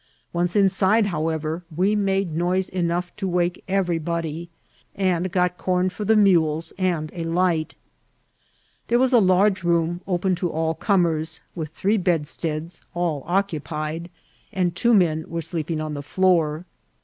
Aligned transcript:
Chice 0.33 0.55
inside, 0.55 1.05
how« 1.05 1.27
ever, 1.27 1.61
we 1.77 1.95
made 1.95 2.35
noise 2.35 2.69
enough 2.69 3.15
to 3.17 3.27
wake 3.27 3.63
everybody, 3.67 4.49
and 4.95 5.31
got 5.31 5.59
com 5.59 5.89
for 5.89 6.05
the 6.05 6.15
mules 6.15 6.73
and 6.79 7.11
a 7.13 7.23
light 7.23 7.75
There 8.87 8.97
was 8.97 9.13
a 9.13 9.19
large 9.19 9.61
room 9.63 10.01
open 10.07 10.33
to 10.37 10.49
all 10.49 10.73
comers, 10.73 11.41
vnth 11.55 11.69
three 11.69 11.97
bedsteads, 11.97 12.81
all 12.95 13.23
oc 13.27 13.49
cupied, 13.49 14.07
and 14.51 14.75
two 14.75 14.95
men 14.95 15.25
were 15.29 15.39
sleeping 15.43 15.79
on 15.79 15.93
the 15.93 16.01
floor. 16.01 16.65